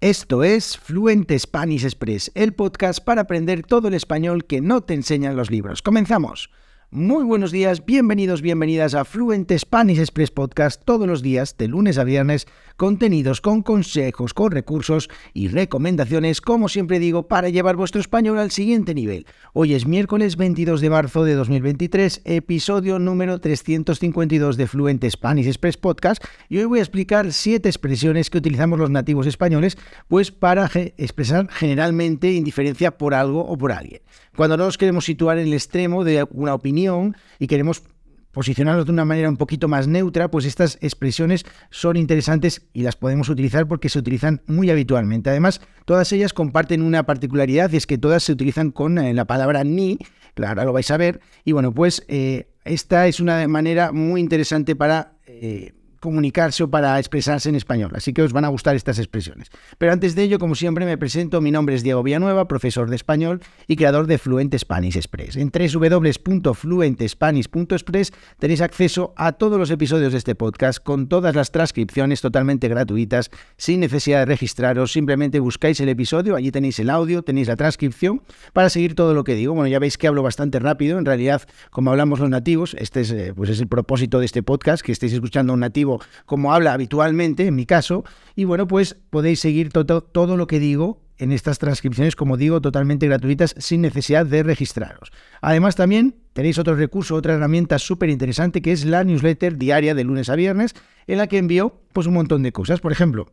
[0.00, 4.94] Esto es Fluent Spanish Express, el podcast para aprender todo el español que no te
[4.94, 5.82] enseñan los libros.
[5.82, 6.50] Comenzamos.
[6.90, 11.98] Muy buenos días, bienvenidos, bienvenidas a Fluent Spanish Express Podcast todos los días, de lunes
[11.98, 12.46] a viernes,
[12.78, 18.52] contenidos con consejos, con recursos y recomendaciones, como siempre digo, para llevar vuestro español al
[18.52, 19.26] siguiente nivel.
[19.52, 25.76] Hoy es miércoles 22 de marzo de 2023, episodio número 352 de Fluent Spanish Express
[25.76, 29.76] Podcast, y hoy voy a explicar siete expresiones que utilizamos los nativos españoles,
[30.08, 34.00] pues para expresar generalmente indiferencia por algo o por alguien.
[34.38, 37.82] Cuando no nos queremos situar en el extremo de una opinión y queremos
[38.30, 42.94] posicionarnos de una manera un poquito más neutra, pues estas expresiones son interesantes y las
[42.94, 45.28] podemos utilizar porque se utilizan muy habitualmente.
[45.28, 49.24] Además, todas ellas comparten una particularidad y es que todas se utilizan con eh, la
[49.24, 49.98] palabra ni,
[50.34, 51.18] claro, lo vais a ver.
[51.44, 56.98] Y bueno, pues eh, esta es una manera muy interesante para eh, comunicarse o para
[56.98, 59.48] expresarse en español, así que os van a gustar estas expresiones.
[59.78, 62.96] Pero antes de ello, como siempre, me presento, mi nombre es Diego Villanueva, profesor de
[62.96, 65.36] español y creador de Fluent Spanish Express.
[65.36, 72.20] En www.fluentespanish.express tenéis acceso a todos los episodios de este podcast con todas las transcripciones
[72.20, 77.48] totalmente gratuitas, sin necesidad de registraros, simplemente buscáis el episodio, allí tenéis el audio, tenéis
[77.48, 78.22] la transcripción
[78.52, 79.54] para seguir todo lo que digo.
[79.54, 83.10] Bueno, ya veis que hablo bastante rápido, en realidad, como hablamos los nativos, este es,
[83.10, 85.87] eh, pues es el propósito de este podcast, que estéis escuchando a un nativo
[86.26, 88.04] como habla habitualmente, en mi caso,
[88.36, 93.06] y bueno, pues podéis seguir todo, lo que digo en estas transcripciones, como digo, totalmente
[93.06, 95.10] gratuitas, sin necesidad de registraros.
[95.40, 100.04] Además, también tenéis otro recurso, otra herramienta súper interesante, que es la newsletter diaria de
[100.04, 100.74] lunes a viernes,
[101.08, 102.80] en la que envío pues, un montón de cosas.
[102.80, 103.26] Por ejemplo,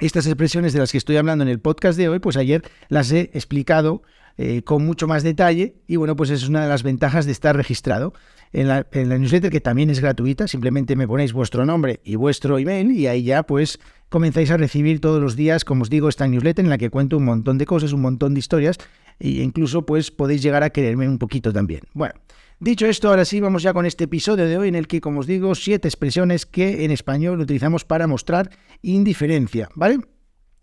[0.00, 3.10] estas expresiones de las que estoy hablando en el podcast de hoy, pues ayer las
[3.12, 4.02] he explicado
[4.36, 7.56] eh, con mucho más detalle y bueno, pues es una de las ventajas de estar
[7.56, 8.14] registrado
[8.52, 12.90] en la, newsletter que también es gratuita, simplemente me ponéis vuestro nombre y vuestro email
[12.92, 16.64] y ahí ya pues comenzáis a recibir todos los días, como os digo, esta newsletter
[16.64, 18.78] en la que cuento un montón de cosas, un montón de historias
[19.18, 21.82] e incluso pues podéis llegar a quererme un poquito también.
[21.92, 22.14] Bueno,
[22.58, 25.20] dicho esto, ahora sí vamos ya con este episodio de hoy en el que, como
[25.20, 28.50] os digo, siete expresiones que en español utilizamos para mostrar
[28.82, 29.98] indiferencia, ¿vale?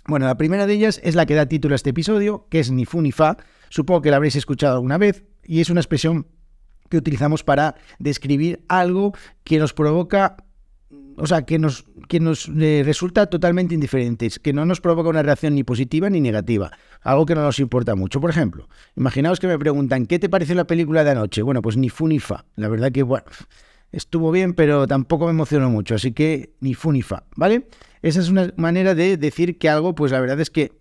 [0.07, 2.71] Bueno, la primera de ellas es la que da título a este episodio, que es
[2.71, 3.37] ni fu ni fa,
[3.71, 6.27] Supongo que la habréis escuchado alguna vez y es una expresión
[6.89, 9.13] que utilizamos para describir algo
[9.45, 10.35] que nos provoca,
[11.15, 15.23] o sea, que nos, que nos eh, resulta totalmente indiferentes, que no nos provoca una
[15.23, 16.69] reacción ni positiva ni negativa,
[17.01, 18.19] algo que no nos importa mucho.
[18.19, 21.41] Por ejemplo, imaginaos que me preguntan, ¿qué te pareció la película de anoche?
[21.41, 22.43] Bueno, pues ni fu ni fa.
[22.57, 23.23] La verdad que, bueno,
[23.93, 27.69] estuvo bien, pero tampoco me emocionó mucho, así que ni fu ni fa, ¿vale?
[28.01, 30.71] Esa es una manera de decir que algo, pues la verdad es que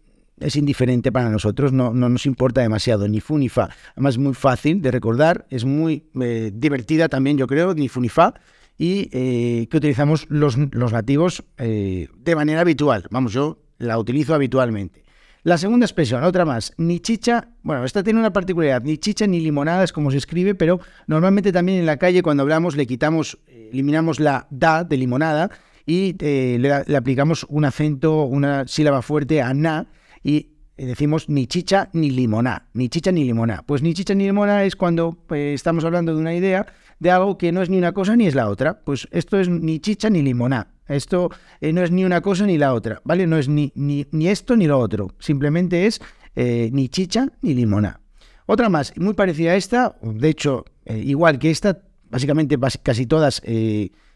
[0.40, 3.68] es indiferente para nosotros, no, no, nos importa demasiado, ni fu ni fa.
[3.92, 8.00] Además es muy fácil de recordar, es muy eh, divertida también, yo creo, ni fu
[8.00, 8.34] ni fa,
[8.78, 13.06] y eh, que utilizamos los, los nativos eh, de manera habitual.
[13.10, 15.04] Vamos, yo la utilizo habitualmente.
[15.42, 19.40] La segunda expresión, otra más, ni chicha, bueno, esta tiene una particularidad, ni chicha ni
[19.40, 23.38] limonada es como se escribe, pero normalmente también en la calle cuando hablamos le quitamos,
[23.46, 25.50] eliminamos la da de limonada
[25.86, 29.86] y le, le aplicamos un acento, una sílaba fuerte a na,
[30.22, 33.62] y decimos ni chicha ni limoná, ni chicha ni limoná.
[33.66, 36.66] Pues ni chicha ni limoná es cuando pues, estamos hablando de una idea
[36.98, 38.80] de algo que no es ni una cosa ni es la otra.
[38.80, 40.68] Pues esto es ni chicha ni limoná.
[40.88, 41.30] Esto
[41.60, 43.26] eh, no es ni una cosa ni la otra, ¿vale?
[43.26, 45.08] No es ni, ni, ni esto ni lo otro.
[45.18, 46.00] Simplemente es
[46.34, 48.00] eh, ni chicha ni limoná.
[48.46, 53.42] Otra más, muy parecida a esta, de hecho, eh, igual que esta, básicamente casi todas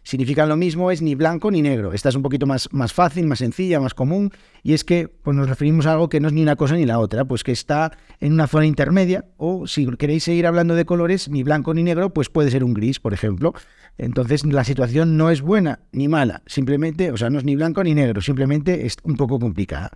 [0.04, 1.92] significan lo mismo, es ni blanco ni negro.
[1.94, 4.30] Esta es un poquito más, más fácil, más sencilla, más común,
[4.62, 6.84] y es que pues, nos referimos a algo que no es ni una cosa ni
[6.84, 7.90] la otra, pues que está
[8.20, 12.12] en una zona intermedia, o si queréis seguir hablando de colores, ni blanco ni negro,
[12.12, 13.54] pues puede ser un gris, por ejemplo.
[13.96, 17.82] Entonces la situación no es buena ni mala, simplemente, o sea, no es ni blanco
[17.82, 19.90] ni negro, simplemente es un poco complicada.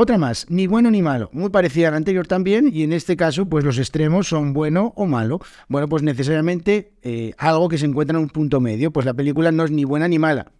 [0.00, 3.16] Otra más, ni bueno ni malo, muy parecida a la anterior también, y en este
[3.16, 5.40] caso, pues los extremos son bueno o malo.
[5.66, 9.50] Bueno, pues necesariamente eh, algo que se encuentra en un punto medio, pues la película
[9.50, 10.52] no es ni buena ni mala,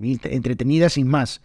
[0.00, 1.42] entretenida sin más.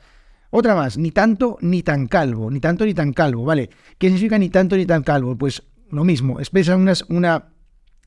[0.50, 3.70] Otra más, ni tanto ni tan calvo, ni tanto ni tan calvo, ¿vale?
[3.98, 5.38] ¿Qué significa ni tanto ni tan calvo?
[5.38, 7.50] Pues lo mismo, expresa una, una,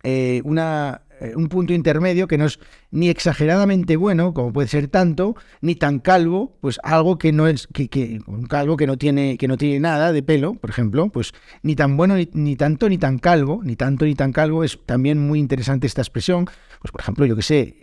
[0.04, 1.02] eh, una
[1.36, 2.58] un punto intermedio que no es
[2.90, 7.66] ni exageradamente bueno, como puede ser tanto, ni tan calvo, pues algo que no es,
[7.68, 11.32] que, un calvo que no tiene, que no tiene nada de pelo, por ejemplo, pues
[11.62, 15.18] ni tan bueno, ni, tanto, ni tan calvo, ni tanto, ni tan calvo, es también
[15.18, 16.46] muy interesante esta expresión.
[16.80, 17.76] Pues por ejemplo, yo que sé,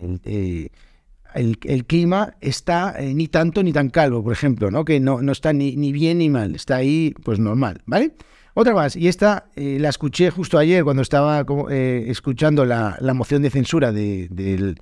[0.00, 0.68] el, eh,
[1.34, 4.84] el, clima está eh, ni tanto ni tan calvo, por ejemplo, ¿no?
[4.84, 8.12] Que no, no está ni, ni bien ni mal, está ahí pues normal, ¿vale?
[8.54, 13.40] Otra más, y esta eh, la escuché justo ayer cuando estaba eh, escuchando la, moción
[13.40, 14.76] de censura de,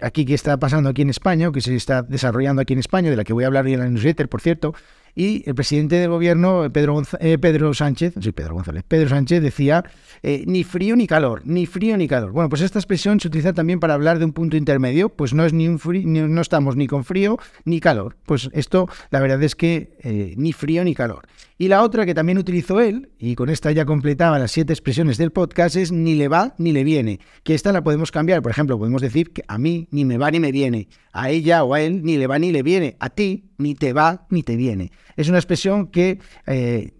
[0.00, 3.16] aquí que está pasando aquí en España, que se está desarrollando aquí en España, de
[3.16, 4.74] la que voy a hablar en la newsletter, por cierto,
[5.14, 9.84] y el presidente del gobierno, Pedro, eh, Pedro Sánchez, sí, Pedro González, Pedro Sánchez decía,
[10.22, 12.32] ni frío ni calor, ni frío ni calor.
[12.32, 15.46] Bueno, pues esta expresión se utiliza también para hablar de un punto intermedio, pues no
[15.46, 18.16] es ni un frío, no estamos ni con frío ni calor.
[18.26, 21.26] Pues esto, la verdad es que ni frío ni calor.
[21.60, 25.18] Y la otra que también utilizó él, y con esta ya completaba las siete expresiones
[25.18, 27.18] del podcast, es ni le va ni le viene.
[27.42, 28.42] Que esta la podemos cambiar.
[28.42, 30.88] Por ejemplo, podemos decir que a mí ni me va ni me viene.
[31.12, 32.96] A ella o a él ni le va ni le viene.
[33.00, 34.92] A ti ni te va ni te viene.
[35.16, 36.92] Es una expresión que eh,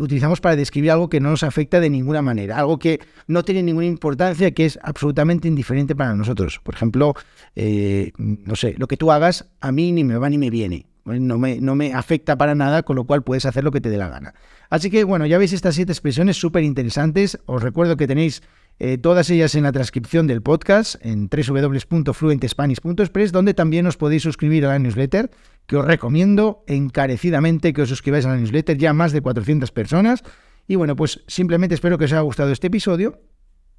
[0.00, 3.62] utilizamos para describir algo que no nos afecta de ninguna manera, algo que no tiene
[3.62, 6.60] ninguna importancia, que es absolutamente indiferente para nosotros.
[6.64, 7.14] Por ejemplo,
[7.54, 10.89] eh, no sé, lo que tú hagas a mí ni me va ni me viene.
[11.04, 13.88] No me, no me, afecta para nada, con lo cual puedes hacer lo que te
[13.88, 14.34] dé la gana.
[14.68, 17.38] Así que bueno, ya veis estas siete expresiones súper interesantes.
[17.46, 18.42] Os recuerdo que tenéis
[18.78, 24.66] eh, todas ellas en la transcripción del podcast en www.fluentespanish.express, donde también os podéis suscribir
[24.66, 25.30] a la newsletter,
[25.66, 30.22] que os recomiendo encarecidamente que os suscribáis a la newsletter, ya más de 400 personas.
[30.66, 33.18] Y bueno, pues simplemente espero que os haya gustado este episodio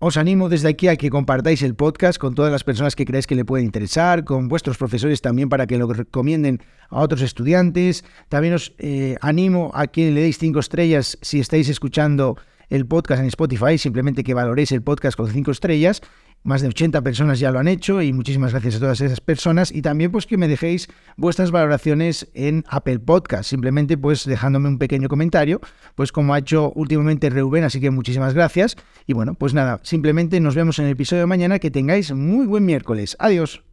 [0.03, 3.27] os animo desde aquí a que compartáis el podcast con todas las personas que creáis
[3.27, 6.59] que le pueden interesar, con vuestros profesores también para que lo recomienden
[6.89, 8.03] a otros estudiantes.
[8.27, 12.35] También os eh, animo a que le deis cinco estrellas si estáis escuchando
[12.69, 16.01] el podcast en Spotify, simplemente que valoréis el podcast con cinco estrellas
[16.43, 19.71] más de 80 personas ya lo han hecho y muchísimas gracias a todas esas personas.
[19.71, 24.77] Y también pues que me dejéis vuestras valoraciones en Apple Podcast, simplemente pues dejándome un
[24.77, 25.61] pequeño comentario,
[25.95, 28.75] pues como ha hecho últimamente Reuben, así que muchísimas gracias.
[29.05, 32.45] Y bueno, pues nada, simplemente nos vemos en el episodio de mañana, que tengáis muy
[32.45, 33.15] buen miércoles.
[33.19, 33.70] Adiós.